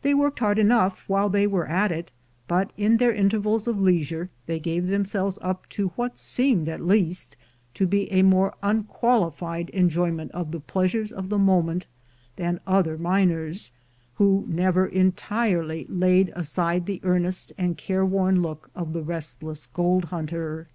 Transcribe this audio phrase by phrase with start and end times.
[0.00, 2.10] They worked hard enough while they were at it,
[2.46, 7.36] but in their intervals of leisure they gave themselves up to what seemed at least
[7.74, 11.86] to be a more unqualified enjoy ment of the pleasures of the moment
[12.36, 13.70] than other miners,
[14.14, 20.66] who never entirely laid aside the earnest and careworn look of the restless gold hunter.